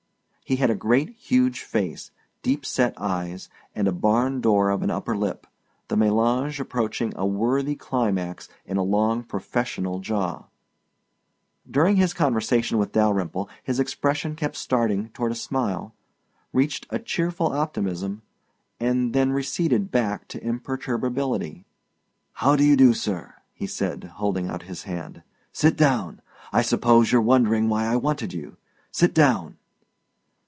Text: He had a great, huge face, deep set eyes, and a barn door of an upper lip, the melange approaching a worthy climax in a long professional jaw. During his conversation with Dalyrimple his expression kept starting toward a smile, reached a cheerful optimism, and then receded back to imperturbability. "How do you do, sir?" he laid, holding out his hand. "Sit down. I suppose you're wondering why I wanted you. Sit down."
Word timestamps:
He 0.43 0.57
had 0.57 0.69
a 0.69 0.75
great, 0.75 1.11
huge 1.15 1.61
face, 1.61 2.11
deep 2.41 2.65
set 2.65 2.93
eyes, 3.01 3.47
and 3.73 3.87
a 3.87 3.93
barn 3.93 4.41
door 4.41 4.69
of 4.69 4.83
an 4.83 4.91
upper 4.91 5.15
lip, 5.15 5.47
the 5.87 5.95
melange 5.95 6.59
approaching 6.59 7.13
a 7.15 7.25
worthy 7.25 7.77
climax 7.77 8.49
in 8.65 8.75
a 8.75 8.83
long 8.83 9.23
professional 9.23 10.01
jaw. 10.01 10.47
During 11.69 11.95
his 11.95 12.13
conversation 12.13 12.77
with 12.77 12.91
Dalyrimple 12.91 13.47
his 13.63 13.79
expression 13.79 14.35
kept 14.35 14.57
starting 14.57 15.07
toward 15.11 15.31
a 15.31 15.35
smile, 15.35 15.95
reached 16.51 16.85
a 16.89 16.99
cheerful 16.99 17.47
optimism, 17.47 18.21
and 18.77 19.13
then 19.13 19.31
receded 19.31 19.89
back 19.89 20.27
to 20.27 20.43
imperturbability. 20.45 21.63
"How 22.33 22.57
do 22.57 22.65
you 22.65 22.75
do, 22.75 22.93
sir?" 22.93 23.35
he 23.53 23.69
laid, 23.79 24.03
holding 24.03 24.49
out 24.49 24.63
his 24.63 24.83
hand. 24.83 25.23
"Sit 25.53 25.77
down. 25.77 26.21
I 26.51 26.61
suppose 26.61 27.09
you're 27.09 27.21
wondering 27.21 27.69
why 27.69 27.85
I 27.85 27.95
wanted 27.95 28.33
you. 28.33 28.57
Sit 28.91 29.13
down." 29.13 29.57